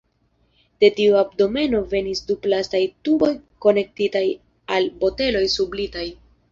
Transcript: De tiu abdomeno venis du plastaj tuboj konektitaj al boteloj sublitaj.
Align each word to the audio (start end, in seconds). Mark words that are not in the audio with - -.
De 0.85 0.89
tiu 0.99 1.17
abdomeno 1.19 1.83
venis 1.93 2.23
du 2.31 2.39
plastaj 2.47 2.83
tuboj 3.09 3.31
konektitaj 3.67 4.27
al 4.79 4.93
boteloj 5.05 5.49
sublitaj. 5.61 6.13